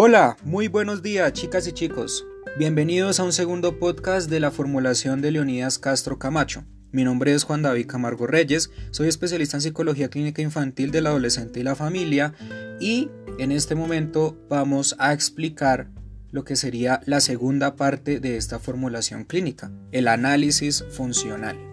[0.00, 2.24] Hola, muy buenos días chicas y chicos.
[2.56, 6.62] Bienvenidos a un segundo podcast de la formulación de Leonidas Castro Camacho.
[6.92, 11.58] Mi nombre es Juan David Camargo Reyes, soy especialista en psicología clínica infantil del adolescente
[11.58, 12.32] y la familia
[12.78, 13.10] y
[13.40, 15.88] en este momento vamos a explicar
[16.30, 21.67] lo que sería la segunda parte de esta formulación clínica, el análisis funcional.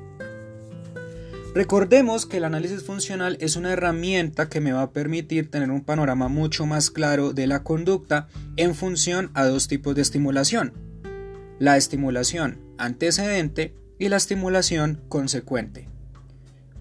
[1.55, 5.86] Recordemos que el análisis funcional es una herramienta que me va a permitir tener un
[5.86, 10.73] panorama mucho más claro de la conducta en función a dos tipos de estimulación.
[11.58, 15.88] La estimulación antecedente y la estimulación consecuente.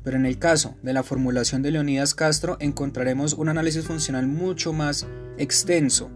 [0.02, 4.72] Pero en el caso de la formulación de Leonidas Castro encontraremos un análisis funcional mucho
[4.72, 5.06] más
[5.38, 6.11] extenso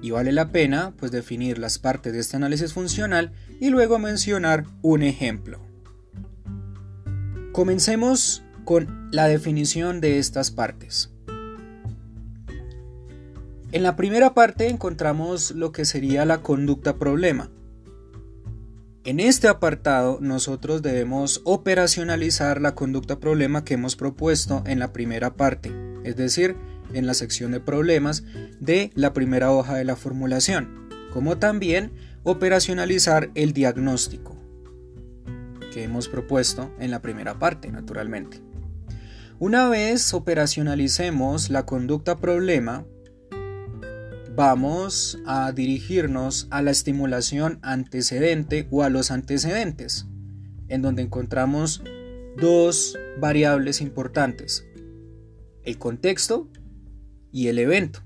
[0.00, 4.64] y vale la pena pues definir las partes de este análisis funcional y luego mencionar
[4.80, 5.65] un ejemplo.
[7.56, 11.10] Comencemos con la definición de estas partes.
[13.72, 17.50] En la primera parte encontramos lo que sería la conducta problema.
[19.04, 25.32] En este apartado nosotros debemos operacionalizar la conducta problema que hemos propuesto en la primera
[25.32, 25.72] parte,
[26.04, 26.56] es decir,
[26.92, 28.22] en la sección de problemas
[28.60, 34.36] de la primera hoja de la formulación, como también operacionalizar el diagnóstico
[35.76, 38.40] que hemos propuesto en la primera parte, naturalmente.
[39.38, 42.86] Una vez operacionalicemos la conducta problema,
[44.34, 50.06] vamos a dirigirnos a la estimulación antecedente o a los antecedentes,
[50.68, 51.82] en donde encontramos
[52.40, 54.66] dos variables importantes,
[55.62, 56.48] el contexto
[57.32, 58.00] y el evento.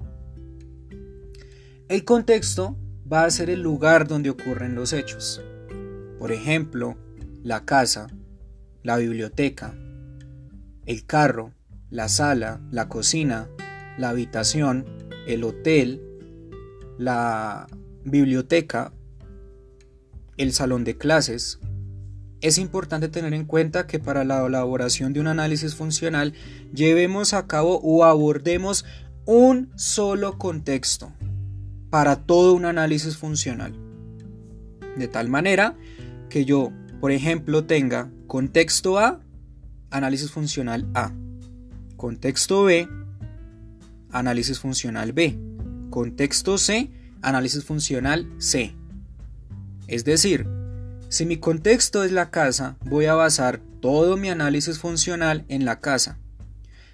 [1.89, 2.77] El contexto
[3.11, 5.41] va a ser el lugar donde ocurren los hechos.
[6.19, 6.97] Por ejemplo,
[7.43, 8.09] la casa,
[8.83, 9.75] la biblioteca,
[10.87, 11.53] el carro,
[11.91, 13.49] la sala, la cocina,
[13.99, 14.87] la habitación,
[15.27, 16.03] el hotel,
[16.99, 17.67] la
[18.05, 18.93] biblioteca,
[20.37, 21.59] el salón de clases.
[22.41, 26.33] Es importante tener en cuenta que para la elaboración de un análisis funcional
[26.75, 28.87] llevemos a cabo o abordemos
[29.27, 31.13] un solo contexto
[31.91, 33.75] para todo un análisis funcional.
[34.97, 35.77] De tal manera
[36.31, 39.21] que yo por ejemplo, tenga contexto A,
[39.91, 41.13] análisis funcional A.
[41.97, 42.89] Contexto B,
[44.13, 45.39] análisis funcional B.
[45.89, 46.91] Contexto C,
[47.23, 48.75] análisis funcional C.
[49.89, 50.47] Es decir,
[51.09, 55.81] si mi contexto es la casa, voy a basar todo mi análisis funcional en la
[55.81, 56.19] casa.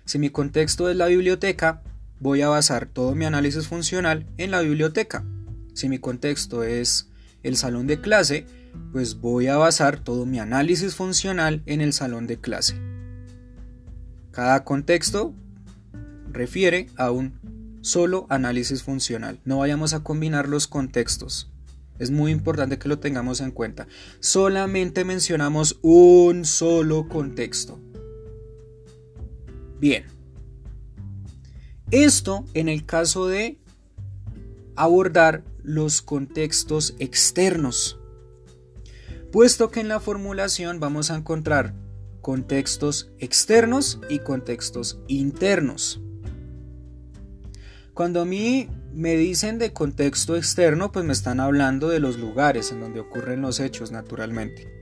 [0.05, 1.83] Si mi contexto es la biblioteca,
[2.21, 5.25] voy a basar todo mi análisis funcional en la biblioteca.
[5.75, 7.09] Si mi contexto es
[7.43, 8.47] el salón de clase,
[8.93, 12.77] pues voy a basar todo mi análisis funcional en el salón de clase.
[14.31, 15.35] Cada contexto
[16.31, 19.41] refiere a un solo análisis funcional.
[19.45, 21.51] No vayamos a combinar los contextos.
[21.99, 23.87] Es muy importante que lo tengamos en cuenta.
[24.21, 27.81] Solamente mencionamos un solo contexto.
[29.81, 30.05] Bien.
[31.91, 33.59] Esto en el caso de
[34.75, 37.99] abordar los contextos externos
[39.37, 41.75] puesto que en la formulación vamos a encontrar
[42.23, 46.01] contextos externos y contextos internos.
[47.93, 52.73] Cuando a mí me dicen de contexto externo, pues me están hablando de los lugares
[52.73, 54.73] en donde ocurren los hechos naturalmente.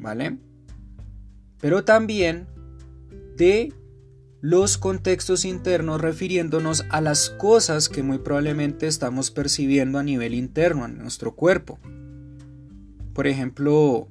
[0.00, 0.40] ¿Vale?
[1.60, 2.48] Pero también
[3.36, 3.72] de
[4.40, 10.84] los contextos internos refiriéndonos a las cosas que muy probablemente estamos percibiendo a nivel interno
[10.84, 11.78] en nuestro cuerpo
[13.12, 14.08] por ejemplo,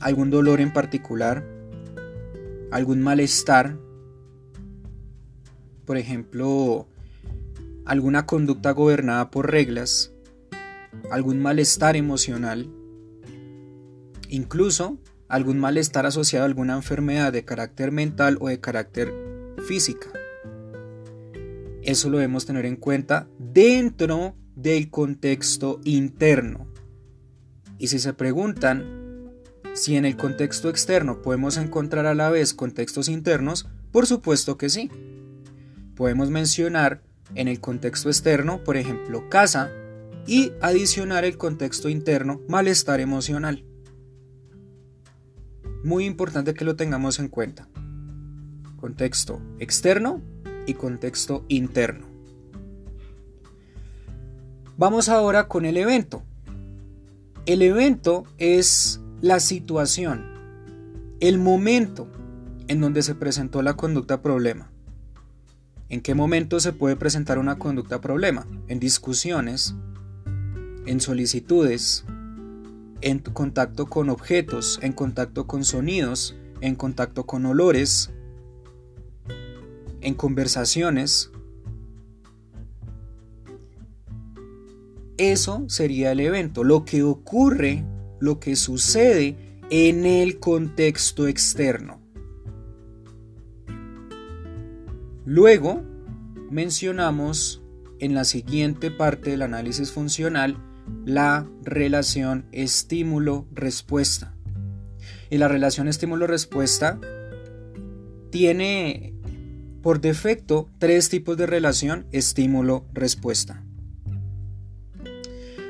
[0.00, 1.44] algún dolor en particular,
[2.70, 3.78] algún malestar,
[5.84, 6.88] por ejemplo,
[7.84, 10.12] alguna conducta gobernada por reglas,
[11.10, 12.68] algún malestar emocional,
[14.28, 14.98] incluso
[15.28, 19.12] algún malestar asociado a alguna enfermedad de carácter mental o de carácter
[19.66, 20.08] física.
[21.82, 26.66] Eso lo debemos tener en cuenta dentro del contexto interno.
[27.78, 29.32] Y si se preguntan
[29.74, 34.70] si en el contexto externo podemos encontrar a la vez contextos internos, por supuesto que
[34.70, 34.90] sí.
[35.94, 37.02] Podemos mencionar
[37.34, 39.70] en el contexto externo, por ejemplo, casa,
[40.26, 43.64] y adicionar el contexto interno, malestar emocional.
[45.84, 47.68] Muy importante que lo tengamos en cuenta.
[48.76, 50.20] Contexto externo
[50.66, 52.06] y contexto interno.
[54.76, 56.22] Vamos ahora con el evento.
[57.46, 60.24] El evento es la situación,
[61.20, 62.08] el momento
[62.66, 64.72] en donde se presentó la conducta problema.
[65.88, 68.48] ¿En qué momento se puede presentar una conducta problema?
[68.66, 69.76] En discusiones,
[70.86, 72.04] en solicitudes,
[73.00, 78.10] en contacto con objetos, en contacto con sonidos, en contacto con olores,
[80.00, 81.30] en conversaciones.
[85.18, 87.84] Eso sería el evento, lo que ocurre,
[88.20, 92.00] lo que sucede en el contexto externo.
[95.24, 95.82] Luego,
[96.50, 97.62] mencionamos
[97.98, 100.56] en la siguiente parte del análisis funcional
[101.04, 104.34] la relación estímulo-respuesta.
[105.30, 107.00] Y la relación estímulo-respuesta
[108.30, 109.14] tiene
[109.82, 113.65] por defecto tres tipos de relación estímulo-respuesta.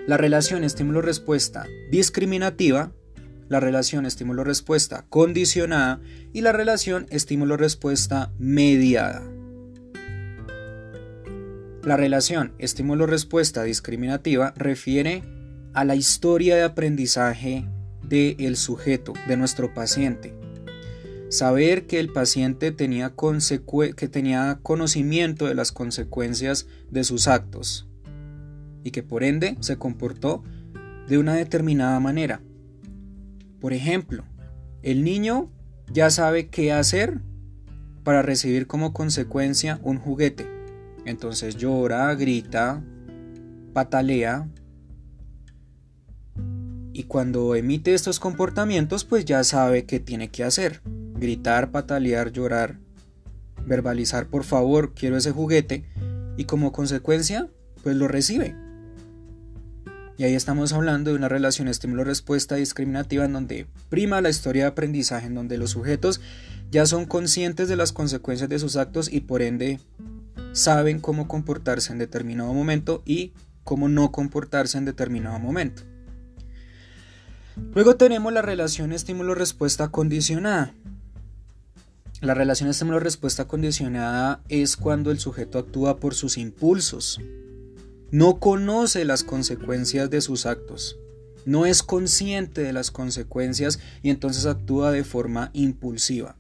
[0.07, 2.93] La relación estímulo-respuesta discriminativa,
[3.49, 6.01] la relación estímulo-respuesta condicionada
[6.33, 9.25] y la relación estímulo-respuesta mediada.
[11.83, 15.25] La relación estímulo-respuesta discriminativa refiere
[15.75, 17.69] a la historia de aprendizaje
[18.05, 20.33] del sujeto, de nuestro paciente.
[21.31, 27.89] Saber que el paciente tenía, que tenía conocimiento de las consecuencias de sus actos
[28.87, 30.45] y que por ende se comportó
[31.09, 32.41] de una determinada manera.
[33.61, 34.25] Por ejemplo,
[34.83, 35.51] el niño
[35.93, 37.21] ya sabe qué hacer
[38.05, 40.57] para recibir como consecuencia un juguete
[41.07, 42.83] entonces llora, grita,
[43.73, 44.49] patalea.
[46.93, 50.83] Y cuando emite estos comportamientos, pues ya sabe qué tiene que hacer.
[51.15, 52.79] Gritar, patalear, llorar,
[53.65, 55.85] verbalizar, por favor, quiero ese juguete.
[56.37, 57.49] Y como consecuencia,
[57.83, 58.57] pues lo recibe.
[60.19, 64.71] Y ahí estamos hablando de una relación estímulo-respuesta discriminativa en donde prima la historia de
[64.71, 66.21] aprendizaje, en donde los sujetos
[66.71, 69.79] ya son conscientes de las consecuencias de sus actos y por ende
[70.53, 73.33] saben cómo comportarse en determinado momento y
[73.63, 75.83] cómo no comportarse en determinado momento.
[77.75, 80.73] Luego tenemos la relación estímulo-respuesta condicionada.
[82.23, 87.21] La relación estímulo-respuesta condicionada es cuando el sujeto actúa por sus impulsos,
[88.11, 90.99] no conoce las consecuencias de sus actos,
[91.45, 96.37] no es consciente de las consecuencias y entonces actúa de forma impulsiva.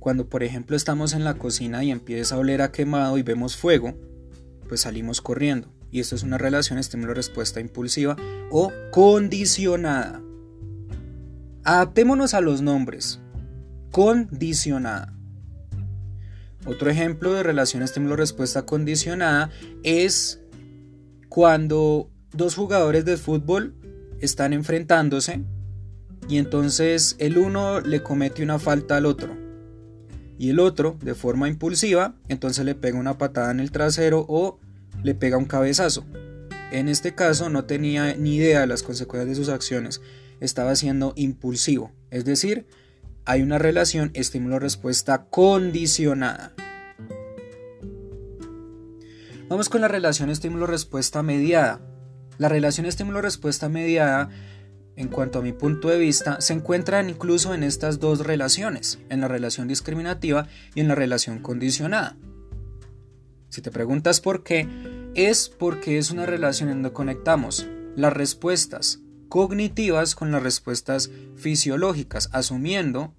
[0.00, 3.56] Cuando por ejemplo estamos en la cocina y empieza a oler a quemado y vemos
[3.56, 3.94] fuego,
[4.68, 5.72] pues salimos corriendo.
[5.92, 8.16] Y esto es una relación estímulo-respuesta impulsiva
[8.50, 10.20] o condicionada.
[11.62, 13.20] Adaptémonos a los nombres.
[13.92, 15.14] Condicionada.
[16.64, 19.50] Otro ejemplo de relación estímulo-respuesta condicionada
[19.82, 20.40] es
[21.28, 23.74] cuando dos jugadores de fútbol
[24.20, 25.42] están enfrentándose
[26.28, 29.36] y entonces el uno le comete una falta al otro
[30.38, 34.58] y el otro de forma impulsiva, entonces le pega una patada en el trasero o
[35.02, 36.04] le pega un cabezazo.
[36.70, 40.00] En este caso no tenía ni idea de las consecuencias de sus acciones,
[40.40, 42.66] estaba siendo impulsivo, es decir,
[43.24, 46.54] hay una relación estímulo-respuesta condicionada.
[49.48, 51.80] Vamos con la relación estímulo-respuesta mediada.
[52.38, 54.30] La relación estímulo-respuesta mediada
[54.96, 59.20] en cuanto a mi punto de vista, se encuentran incluso en estas dos relaciones, en
[59.20, 62.16] la relación discriminativa y en la relación condicionada.
[63.48, 64.68] Si te preguntas por qué,
[65.14, 69.01] es porque es una relación en donde conectamos las respuestas
[69.32, 73.14] cognitivas con las respuestas fisiológicas, asumiendo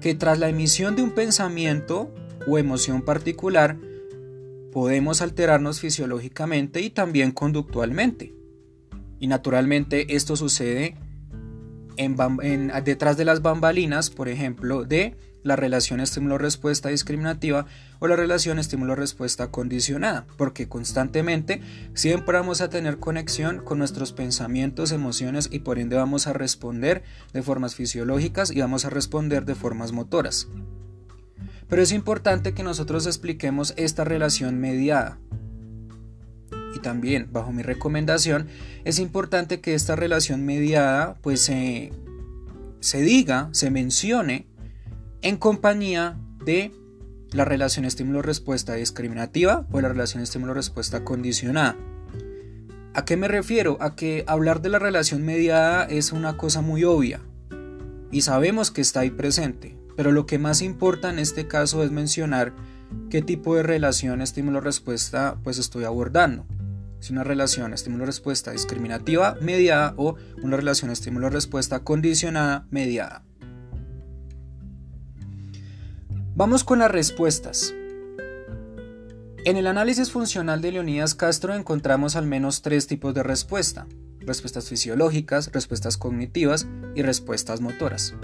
[0.00, 2.12] que tras la emisión de un pensamiento
[2.48, 3.78] o emoción particular,
[4.72, 8.34] podemos alterarnos fisiológicamente y también conductualmente.
[9.20, 10.96] Y naturalmente esto sucede
[11.96, 12.16] en,
[12.82, 17.66] detrás de las bambalinas, por ejemplo, de la relación estímulo-respuesta discriminativa
[17.98, 21.60] o la relación estímulo-respuesta condicionada, porque constantemente
[21.94, 27.02] siempre vamos a tener conexión con nuestros pensamientos, emociones y por ende vamos a responder
[27.32, 30.48] de formas fisiológicas y vamos a responder de formas motoras.
[31.68, 35.18] Pero es importante que nosotros expliquemos esta relación mediada,
[36.74, 38.48] y también bajo mi recomendación
[38.84, 41.90] es importante que esta relación mediada pues se
[43.02, 44.46] diga, se mencione
[45.22, 46.72] en compañía de
[47.32, 51.76] la relación estímulo-respuesta discriminativa o la relación estímulo-respuesta condicionada.
[52.94, 53.76] ¿A qué me refiero?
[53.80, 57.20] A que hablar de la relación mediada es una cosa muy obvia
[58.10, 61.92] y sabemos que está ahí presente, pero lo que más importa en este caso es
[61.92, 62.52] mencionar
[63.08, 66.46] qué tipo de relación estímulo-respuesta pues estoy abordando
[67.00, 73.24] es una relación estímulo-respuesta discriminativa mediada o una relación estímulo-respuesta condicionada mediada.
[76.40, 77.74] Vamos con las respuestas.
[79.44, 83.86] En el análisis funcional de Leonidas Castro encontramos al menos tres tipos de respuesta.
[84.20, 88.14] Respuestas fisiológicas, respuestas cognitivas y respuestas motoras.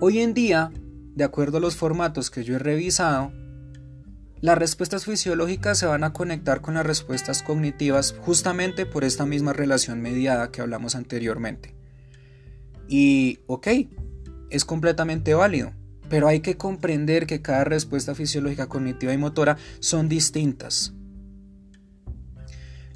[0.00, 0.72] Hoy en día,
[1.14, 3.30] de acuerdo a los formatos que yo he revisado,
[4.40, 9.52] las respuestas fisiológicas se van a conectar con las respuestas cognitivas justamente por esta misma
[9.52, 11.74] relación mediada que hablamos anteriormente.
[12.88, 13.68] Y, ok,
[14.48, 15.74] es completamente válido,
[16.08, 20.94] pero hay que comprender que cada respuesta fisiológica, cognitiva y motora son distintas.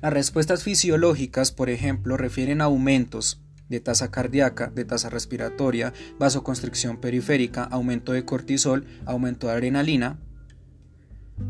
[0.00, 7.00] Las respuestas fisiológicas, por ejemplo, refieren a aumentos de tasa cardíaca, de tasa respiratoria, vasoconstricción
[7.00, 10.19] periférica, aumento de cortisol, aumento de adrenalina,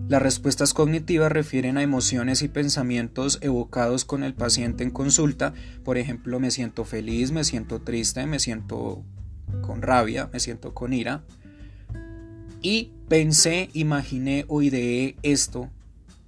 [0.09, 5.99] las respuestas cognitivas refieren a emociones y pensamientos evocados con el paciente en consulta, por
[5.99, 9.05] ejemplo, me siento feliz, me siento triste, me siento
[9.61, 11.25] con rabia, me siento con ira.
[12.61, 15.71] Y pensé, imaginé o ideé esto.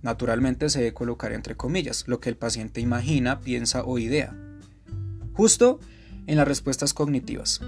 [0.03, 4.35] Naturalmente se debe colocar entre comillas, lo que el paciente imagina, piensa o idea.
[5.35, 5.81] Justo
[6.27, 7.61] en las respuestas cognitivas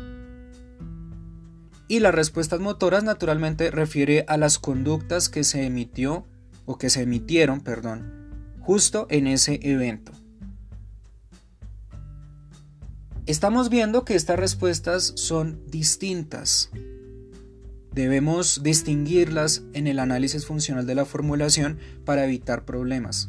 [1.93, 6.27] y las respuestas motoras naturalmente refiere a las conductas que se emitió
[6.65, 10.11] o que se emitieron, perdón, justo en ese evento.
[13.27, 16.71] Estamos viendo que estas respuestas son distintas.
[17.95, 23.29] Debemos distinguirlas en el análisis funcional de la formulación para evitar problemas.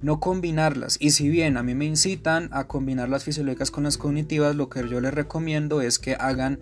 [0.00, 0.96] No combinarlas.
[1.00, 4.68] Y si bien a mí me incitan a combinar las fisiológicas con las cognitivas, lo
[4.68, 6.60] que yo les recomiendo es que hagan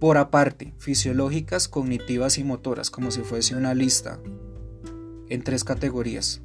[0.00, 4.18] por aparte, fisiológicas, cognitivas y motoras, como si fuese una lista
[5.28, 6.42] en tres categorías.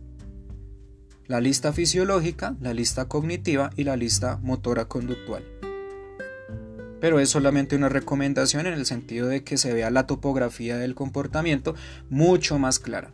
[1.27, 5.43] La lista fisiológica, la lista cognitiva y la lista motora conductual.
[7.01, 10.95] Pero es solamente una recomendación en el sentido de que se vea la topografía del
[10.95, 11.75] comportamiento
[12.09, 13.11] mucho más clara.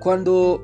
[0.00, 0.62] Cuando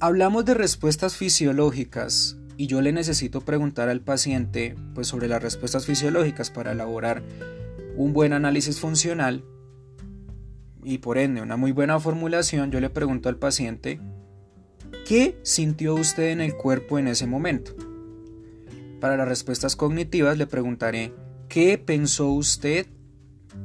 [0.00, 5.86] hablamos de respuestas fisiológicas, y yo le necesito preguntar al paciente pues sobre las respuestas
[5.86, 7.22] fisiológicas para elaborar
[7.96, 9.44] un buen análisis funcional
[10.84, 13.98] y por ende una muy buena formulación, yo le pregunto al paciente
[15.06, 17.74] ¿qué sintió usted en el cuerpo en ese momento?
[19.00, 21.14] Para las respuestas cognitivas le preguntaré
[21.48, 22.86] ¿qué pensó usted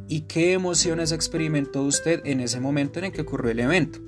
[0.07, 3.99] y qué emociones experimentó usted en ese momento en el que ocurrió el evento?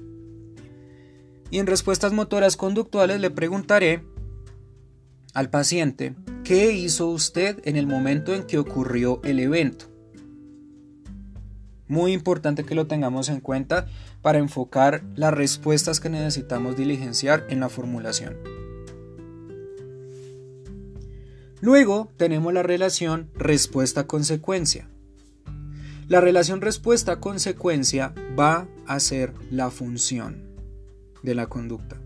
[1.50, 4.03] Y en respuestas motoras conductuales le preguntaré
[5.34, 9.86] al paciente, ¿qué hizo usted en el momento en que ocurrió el evento?
[11.88, 13.88] Muy importante que lo tengamos en cuenta
[14.22, 18.66] para enfocar las respuestas que necesitamos diligenciar en la formulación.
[21.60, 24.88] Luego tenemos la relación respuesta-consecuencia.
[26.08, 30.44] La relación respuesta-consecuencia va a ser la función
[31.24, 31.98] de la conducta.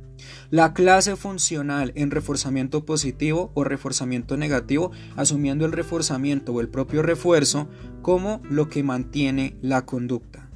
[0.51, 7.01] La clase funcional en reforzamiento positivo o reforzamiento negativo, asumiendo el reforzamiento o el propio
[7.01, 7.67] refuerzo
[8.01, 10.49] como lo que mantiene la conducta.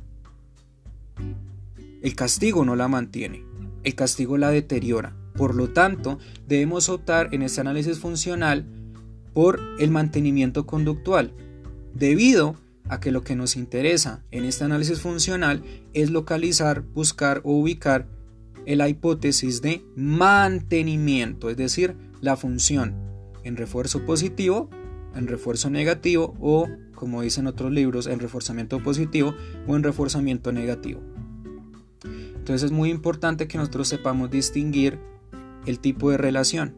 [2.01, 3.43] El castigo no la mantiene,
[3.83, 5.15] el castigo la deteriora.
[5.35, 8.65] Por lo tanto, debemos optar en este análisis funcional
[9.35, 11.33] por el mantenimiento conductual,
[11.93, 12.55] debido
[12.87, 15.61] a que lo que nos interesa en este análisis funcional
[15.93, 18.07] es localizar, buscar o ubicar
[18.65, 22.95] la hipótesis de mantenimiento, es decir, la función
[23.43, 24.69] en refuerzo positivo,
[25.13, 29.35] en refuerzo negativo o, como dicen otros libros, en reforzamiento positivo
[29.67, 31.01] o en reforzamiento negativo.
[32.35, 34.97] Entonces es muy importante que nosotros sepamos distinguir
[35.65, 36.73] el tipo de relación.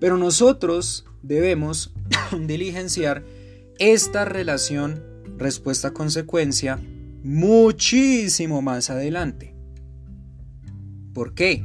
[0.00, 1.92] Pero nosotros debemos
[2.46, 3.24] diligenciar
[3.78, 5.02] esta relación
[5.36, 6.78] respuesta-consecuencia
[7.22, 9.54] muchísimo más adelante.
[11.12, 11.64] ¿Por qué?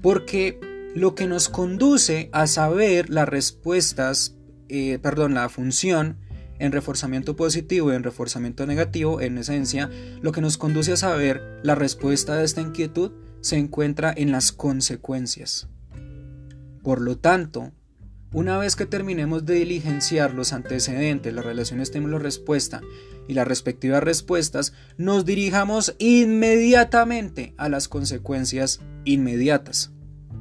[0.00, 0.58] Porque
[0.94, 4.36] lo que nos conduce a saber las respuestas,
[4.68, 6.16] eh, perdón, la función
[6.58, 11.60] en reforzamiento positivo y en reforzamiento negativo, en esencia, lo que nos conduce a saber
[11.62, 15.68] la respuesta de esta inquietud se encuentra en las consecuencias.
[16.82, 17.72] Por lo tanto,
[18.32, 22.80] una vez que terminemos de diligenciar los antecedentes, las relaciones estímulo-respuesta
[23.26, 29.92] y las respectivas respuestas, nos dirijamos inmediatamente a las consecuencias inmediatas.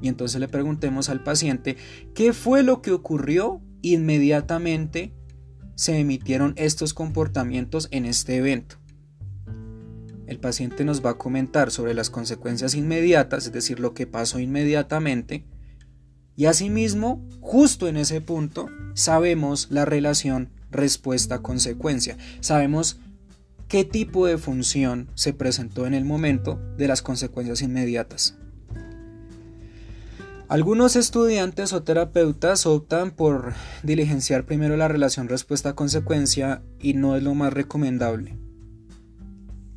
[0.01, 1.77] Y entonces le preguntemos al paciente
[2.13, 5.13] qué fue lo que ocurrió inmediatamente
[5.75, 8.75] se emitieron estos comportamientos en este evento.
[10.27, 14.39] El paciente nos va a comentar sobre las consecuencias inmediatas, es decir, lo que pasó
[14.39, 15.45] inmediatamente,
[16.39, 22.17] y asimismo, justo en ese punto, sabemos la relación respuesta-consecuencia.
[22.39, 22.97] Sabemos
[23.67, 28.37] qué tipo de función se presentó en el momento de las consecuencias inmediatas.
[30.47, 33.51] Algunos estudiantes o terapeutas optan por
[33.83, 38.37] diligenciar primero la relación respuesta-consecuencia y no es lo más recomendable,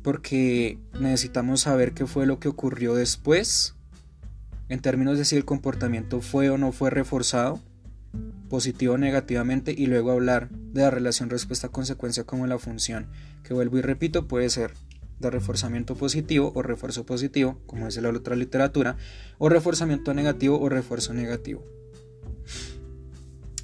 [0.01, 3.72] porque necesitamos saber qué fue lo que ocurrió después,
[4.69, 7.59] en términos de si el comportamiento fue o no fue reforzado,
[8.49, 13.07] positivo o negativamente, y luego hablar de la relación respuesta-consecuencia como la función,
[13.43, 14.73] que vuelvo y repito, puede ser
[15.19, 18.97] de reforzamiento positivo o refuerzo positivo, como dice la otra literatura,
[19.37, 21.65] o reforzamiento negativo o refuerzo negativo.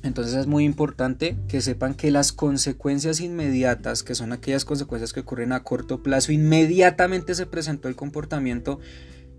[0.02, 5.20] Entonces es muy importante que sepan que las consecuencias inmediatas, que son aquellas consecuencias que
[5.20, 8.80] ocurren a corto plazo, inmediatamente se presentó el comportamiento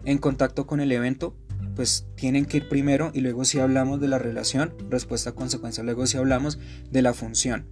[0.04, 1.34] en contacto con el evento,
[1.76, 6.18] pues tienen que ir primero y luego si hablamos de la relación, respuesta-consecuencia, luego si
[6.18, 6.58] hablamos
[6.90, 7.66] de la función.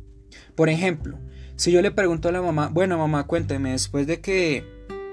[0.54, 1.18] Por ejemplo,
[1.57, 4.64] si yo le pregunto a la mamá, bueno mamá, cuénteme, después de que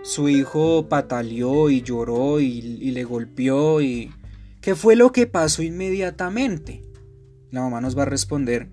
[0.03, 4.12] su hijo pataleó y lloró y, le golpeó y...
[4.62, 6.84] ¿Qué fue lo que pasó inmediatamente?
[7.51, 8.70] La mamá nos va a responder,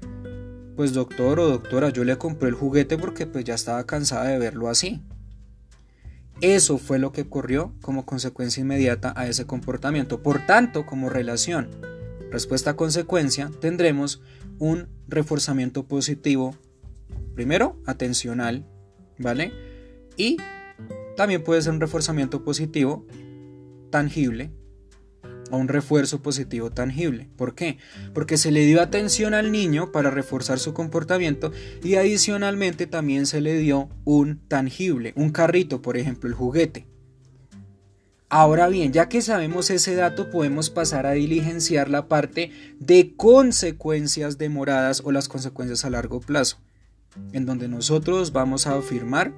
[0.77, 4.39] pues doctor o doctora, yo le compré el juguete porque pues ya estaba cansada de
[4.39, 5.03] verlo así.
[6.43, 10.23] Eso fue lo que ocurrió como consecuencia inmediata a ese comportamiento.
[10.23, 11.71] Por tanto, como relación
[12.31, 14.21] respuesta-consecuencia, tendremos
[14.59, 16.55] un reforzamiento positivo
[17.35, 18.67] Primero, atencional,
[19.19, 19.53] ¿vale?
[20.17, 20.37] Y
[21.17, 23.07] también puede ser un reforzamiento positivo
[23.91, 24.51] tangible
[25.53, 27.29] o un refuerzo positivo tangible.
[27.37, 27.79] ¿Por qué?
[28.13, 31.53] Porque se le dio atención al niño para reforzar su comportamiento
[31.85, 36.89] y adicionalmente también se le dio un tangible, un carrito, por ejemplo, el juguete.
[38.29, 44.39] Ahora bien, ya que sabemos ese dato, podemos pasar a diligenciar la parte de consecuencias
[44.39, 46.59] demoradas o las consecuencias a largo plazo
[47.33, 49.35] en donde nosotros vamos a afirmar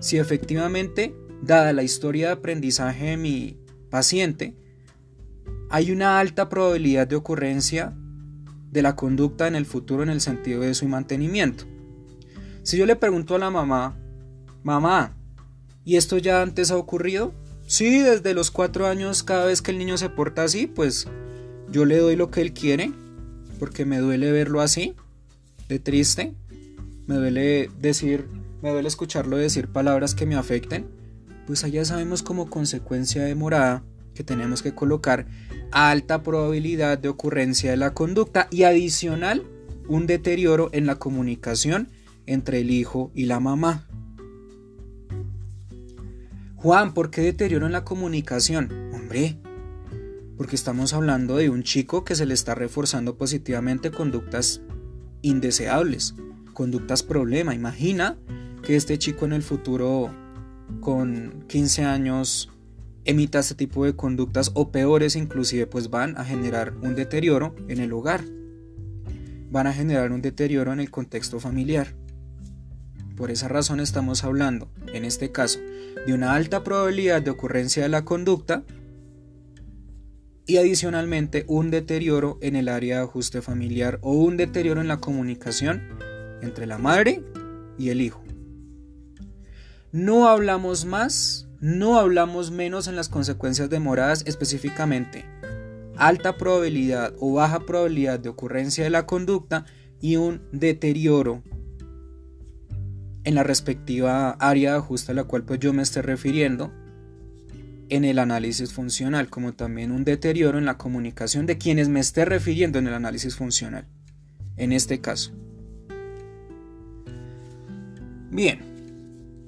[0.00, 3.56] si efectivamente, dada la historia de aprendizaje de mi
[3.90, 4.54] paciente,
[5.70, 7.94] hay una alta probabilidad de ocurrencia
[8.70, 11.64] de la conducta en el futuro en el sentido de su mantenimiento.
[12.62, 13.96] Si yo le pregunto a la mamá,
[14.62, 15.16] mamá,
[15.84, 17.32] ¿y esto ya antes ha ocurrido?
[17.66, 21.06] Sí, desde los cuatro años, cada vez que el niño se porta así, pues
[21.70, 22.92] yo le doy lo que él quiere,
[23.58, 24.94] porque me duele verlo así,
[25.68, 26.34] de triste
[27.08, 28.28] me duele decir,
[28.62, 30.86] me duele escucharlo decir palabras que me afecten,
[31.46, 33.82] pues allá sabemos como consecuencia de morada
[34.18, 35.26] que tenemos que colocar
[35.70, 39.46] alta probabilidad de ocurrencia de la conducta y adicional
[39.86, 41.88] un deterioro en la comunicación
[42.26, 43.86] entre el hijo y la mamá.
[46.56, 48.90] Juan, ¿por qué deterioro en la comunicación?
[48.92, 49.38] Hombre,
[50.36, 54.62] porque estamos hablando de un chico que se le está reforzando positivamente conductas
[55.22, 56.16] indeseables
[56.54, 57.54] conductas problema.
[57.54, 58.18] Imagina
[58.64, 60.10] que este chico en el futuro
[60.80, 62.50] con 15 años
[63.08, 67.80] emita este tipo de conductas o peores inclusive pues van a generar un deterioro en
[67.80, 68.22] el hogar.
[69.50, 71.94] Van a generar un deterioro en el contexto familiar.
[73.16, 75.58] Por esa razón estamos hablando, en este caso,
[76.06, 78.62] de una alta probabilidad de ocurrencia de la conducta
[80.46, 84.98] y adicionalmente un deterioro en el área de ajuste familiar o un deterioro en la
[84.98, 85.80] comunicación
[86.42, 87.22] entre la madre
[87.78, 88.22] y el hijo.
[89.92, 95.24] No hablamos más, no hablamos menos en las consecuencias demoradas específicamente.
[95.96, 99.66] Alta probabilidad o baja probabilidad de ocurrencia de la conducta
[100.00, 101.42] y un deterioro
[103.24, 106.72] en la respectiva área de ajuste a la cual pues yo me esté refiriendo
[107.88, 112.24] en el análisis funcional, como también un deterioro en la comunicación de quienes me esté
[112.24, 113.86] refiriendo en el análisis funcional.
[114.56, 115.32] En este caso.
[118.30, 118.60] Bien,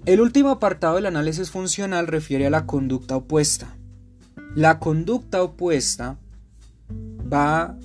[0.06, 3.76] el último apartado del análisis funcional refiere a la conducta opuesta.
[4.54, 6.18] La conducta opuesta
[7.32, 7.76] va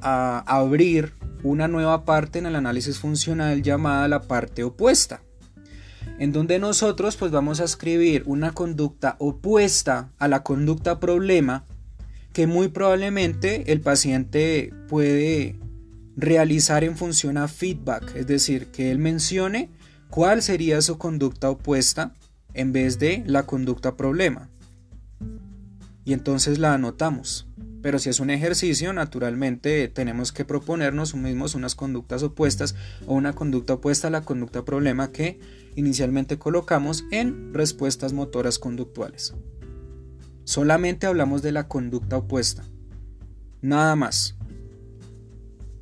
[0.00, 5.22] a abrir una nueva parte en el análisis funcional llamada la parte opuesta,
[6.18, 11.64] en donde nosotros pues vamos a escribir una conducta opuesta a la conducta problema
[12.32, 15.56] que muy probablemente el paciente puede
[16.16, 19.70] realizar en función a feedback, es decir, que él mencione
[20.10, 22.14] ¿Cuál sería su conducta opuesta
[22.52, 24.50] en vez de la conducta problema?
[26.04, 27.46] Y entonces la anotamos.
[27.80, 32.74] Pero si es un ejercicio, naturalmente tenemos que proponernos mismos unas conductas opuestas
[33.06, 35.38] o una conducta opuesta a la conducta problema que
[35.76, 39.34] inicialmente colocamos en respuestas motoras conductuales.
[40.42, 42.64] Solamente hablamos de la conducta opuesta.
[43.62, 44.36] Nada más.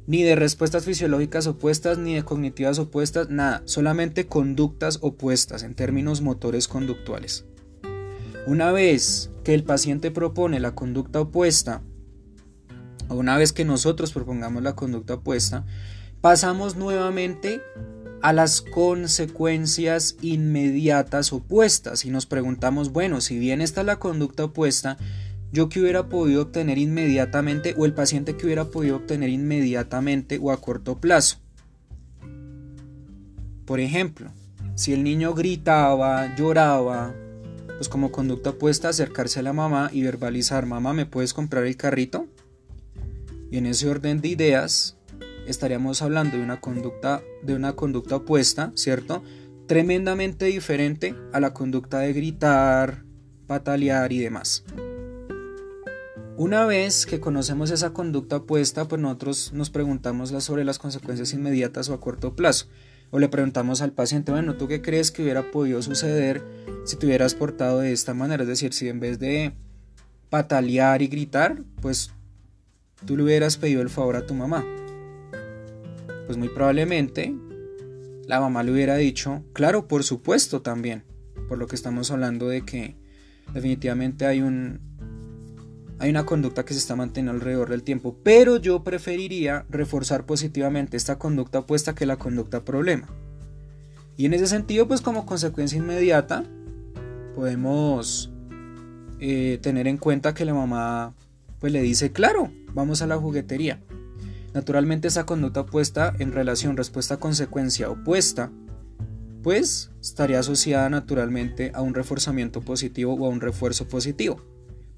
[0.09, 6.23] Ni de respuestas fisiológicas opuestas, ni de cognitivas opuestas, nada, solamente conductas opuestas en términos
[6.23, 7.44] motores conductuales.
[8.47, 11.83] Una vez que el paciente propone la conducta opuesta,
[13.09, 15.66] o una vez que nosotros propongamos la conducta opuesta,
[16.23, 17.61] pasamos nuevamente
[18.23, 24.97] a las consecuencias inmediatas opuestas y nos preguntamos, bueno, si bien está la conducta opuesta,
[25.52, 30.52] yo que hubiera podido obtener inmediatamente o el paciente que hubiera podido obtener inmediatamente o
[30.52, 31.38] a corto plazo.
[33.64, 34.30] Por ejemplo,
[34.74, 37.14] si el niño gritaba, lloraba,
[37.76, 41.76] pues como conducta opuesta acercarse a la mamá y verbalizar, mamá, ¿me puedes comprar el
[41.76, 42.26] carrito?
[43.50, 44.96] Y en ese orden de ideas
[45.46, 49.22] estaríamos hablando de una conducta de una conducta opuesta, ¿cierto?
[49.66, 53.04] Tremendamente diferente a la conducta de gritar,
[53.46, 54.64] patalear y demás.
[56.38, 61.88] Una vez que conocemos esa conducta opuesta, pues nosotros nos preguntamos sobre las consecuencias inmediatas
[61.88, 62.68] o a corto plazo.
[63.11, 66.44] O le preguntamos al paciente, bueno, ¿tú qué crees que hubiera podido suceder
[66.85, 68.44] si te hubieras portado de esta manera?
[68.44, 69.53] Es decir, si en vez de
[70.31, 72.12] patalear y gritar, pues
[73.05, 74.64] tú le hubieras pedido el favor a tu mamá.
[76.27, 77.35] Pues muy probablemente
[78.29, 81.03] la mamá le hubiera dicho, claro, por supuesto también,
[81.48, 82.94] por lo que estamos hablando de que
[83.53, 84.88] definitivamente hay un,
[85.98, 90.96] hay una conducta que se está manteniendo alrededor del tiempo, pero yo preferiría reforzar positivamente
[90.96, 93.08] esta conducta opuesta que la conducta problema.
[94.16, 96.44] Y en ese sentido, pues como consecuencia inmediata,
[97.34, 98.32] podemos
[99.20, 101.14] eh, tener en cuenta que la mamá
[101.58, 103.80] pues le dice, claro, vamos a la juguetería.
[104.54, 108.50] Naturalmente esa conducta opuesta en relación respuesta-consecuencia opuesta,
[109.42, 114.40] pues estaría asociada naturalmente a un reforzamiento positivo o a un refuerzo positivo.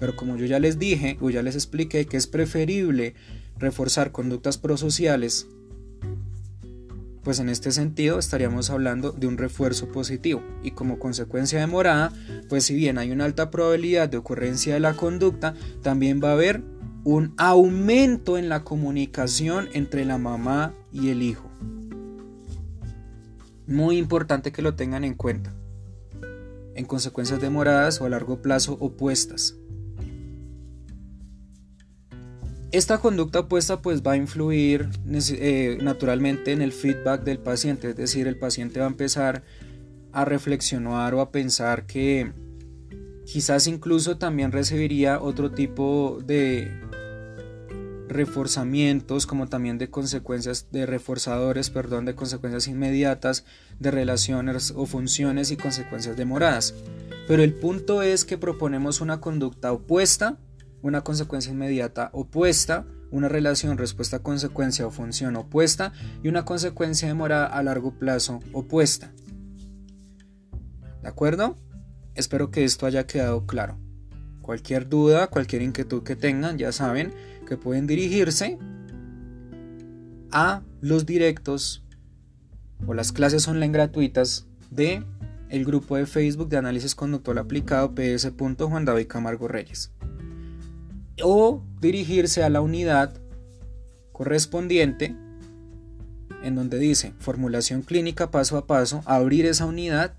[0.01, 3.15] Pero como yo ya les dije o ya les expliqué que es preferible
[3.59, 5.47] reforzar conductas prosociales,
[7.23, 12.13] pues en este sentido estaríamos hablando de un refuerzo positivo y como consecuencia de morada,
[12.49, 16.33] pues si bien hay una alta probabilidad de ocurrencia de la conducta, también va a
[16.33, 16.63] haber
[17.05, 21.51] un aumento en la comunicación entre la mamá y el hijo.
[23.67, 25.55] Muy importante que lo tengan en cuenta.
[26.75, 29.60] En consecuencias demoradas o a largo plazo opuestas.
[32.73, 37.97] Esta conducta opuesta pues va a influir eh, naturalmente en el feedback del paciente, es
[37.97, 39.43] decir, el paciente va a empezar
[40.13, 42.33] a reflexionar o a pensar que
[43.27, 46.71] quizás incluso también recibiría otro tipo de
[48.09, 53.45] reforzamientos como también de consecuencias de reforzadores, perdón, de consecuencias inmediatas
[53.81, 56.75] de relaciones o funciones y consecuencias demoradas.
[57.27, 60.39] Pero el punto es que proponemos una conducta opuesta
[60.83, 67.63] una consecuencia inmediata opuesta, una relación respuesta-consecuencia o función opuesta y una consecuencia demorada a
[67.63, 69.13] largo plazo opuesta.
[71.03, 71.57] ¿De acuerdo?
[72.15, 73.79] Espero que esto haya quedado claro.
[74.43, 77.13] Cualquier duda, cualquier inquietud que tengan, ya saben
[77.47, 78.59] que pueden dirigirse
[80.33, 81.85] a los directos
[82.87, 85.05] o las clases online gratuitas de
[85.49, 88.33] el grupo de Facebook de análisis conductual aplicado PS.
[88.59, 89.93] Juan David Camargo Reyes
[91.25, 93.15] o dirigirse a la unidad
[94.13, 95.17] correspondiente
[96.43, 100.15] en donde dice formulación clínica paso a paso, abrir esa unidad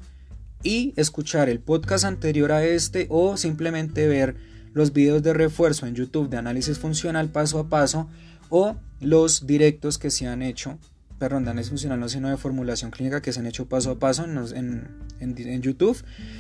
[0.63, 4.35] y escuchar el podcast anterior a este o simplemente ver
[4.73, 8.07] los videos de refuerzo en YouTube de análisis funcional paso a paso
[8.49, 10.77] o los directos que se han hecho,
[11.17, 13.99] perdón, de análisis funcional no sino de formulación clínica que se han hecho paso a
[13.99, 14.87] paso en,
[15.19, 15.97] en, YouTube.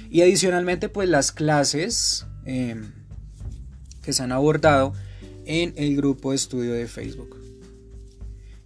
[0.09, 2.91] Y adicionalmente pues las clases em,
[4.01, 4.93] que se han abordado
[5.45, 7.37] en el grupo de estudio de Facebook.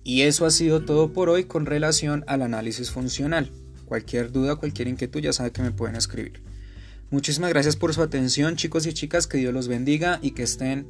[0.04, 3.52] Y eso ha sido todo por hoy con relación al análisis funcional.
[3.86, 6.41] Cualquier duda, cualquier inquietud ya sabe que me pueden escribir.
[7.10, 10.88] Muchísimas gracias por su atención chicos y chicas, que Dios los bendiga y que estén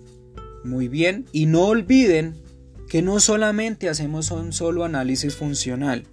[0.64, 1.26] muy bien.
[1.32, 2.36] Y no olviden
[2.90, 6.06] que no solamente hacemos un solo análisis funcional,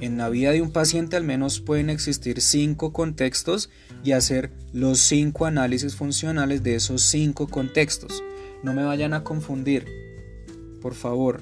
[0.00, 3.70] en la vida de un paciente al menos pueden existir cinco contextos
[4.04, 8.22] y hacer los cinco análisis funcionales de esos cinco contextos.
[8.62, 9.86] No me vayan a confundir,
[10.80, 11.40] por favor,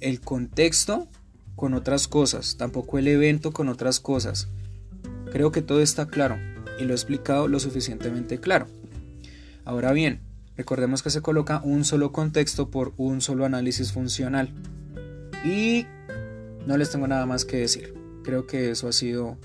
[0.00, 1.08] el contexto
[1.56, 4.48] con otras cosas, tampoco el evento con otras cosas.
[5.30, 6.36] Creo que todo está claro
[6.78, 8.66] y lo he explicado lo suficientemente claro.
[9.64, 10.20] Ahora bien,
[10.56, 14.50] recordemos que se coloca un solo contexto por un solo análisis funcional.
[15.44, 15.86] Y
[16.66, 17.94] no les tengo nada más que decir.
[18.22, 19.36] Creo que eso ha sido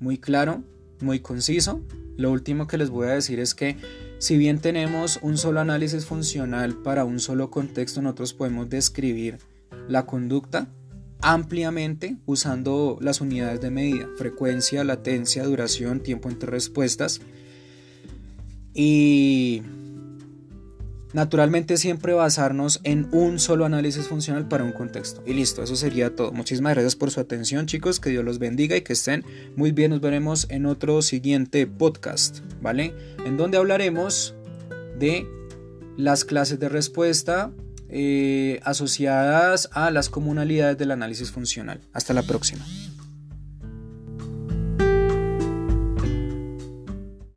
[0.00, 0.62] muy claro,
[1.00, 1.80] muy conciso.
[2.16, 3.76] Lo último que les voy a decir es que
[4.20, 9.38] Si bien tenemos un solo análisis funcional para un solo contexto, nosotros podemos describir
[9.88, 10.68] la conducta
[11.22, 17.22] ampliamente usando las unidades de medida, frecuencia, latencia, duración, tiempo entre respuestas.
[18.74, 19.62] Y
[21.12, 25.22] naturalmente siempre basarnos en un solo análisis funcional para un contexto.
[25.26, 26.32] Y listo, eso sería todo.
[26.32, 29.24] Muchísimas gracias por su atención chicos, que Dios los bendiga y que estén
[29.56, 29.90] muy bien.
[29.90, 32.94] Nos veremos en otro siguiente podcast, ¿vale?
[33.24, 34.34] En donde hablaremos
[34.98, 35.26] de
[35.96, 37.52] las clases de respuesta
[37.88, 41.80] eh, asociadas a las comunalidades del análisis funcional.
[41.92, 42.64] Hasta la próxima.